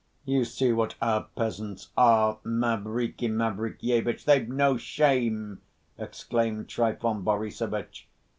[0.25, 4.25] "You see what our peasants are, Mavriky Mavrikyevitch.
[4.25, 5.61] They've no shame!"
[5.95, 8.07] exclaimed Trifon Borissovitch.